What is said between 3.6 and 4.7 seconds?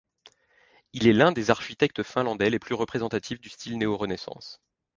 néorenaissance.